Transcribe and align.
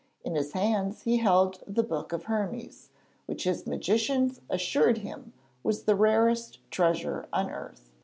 In 0.23 0.33
his 0.33 0.53
hands 0.53 1.03
he 1.03 1.17
held 1.17 1.63
the 1.67 1.83
Book 1.83 2.11
of 2.11 2.23
Hermes, 2.23 2.89
which 3.27 3.43
his 3.43 3.67
magicians 3.67 4.41
assured 4.49 4.97
him 4.97 5.31
was 5.61 5.83
the 5.83 5.93
rarest 5.95 6.57
treasure 6.71 7.27
on 7.31 7.51
earth. 7.51 7.91